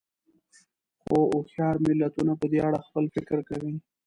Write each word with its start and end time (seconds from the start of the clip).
خو 1.01 1.17
هوښیار 1.31 1.75
ملتونه 1.85 2.33
په 2.39 2.45
دې 2.51 2.59
اړه 2.67 2.79
خپل 2.87 3.05
فکر 3.15 3.37
کوي. 3.49 3.73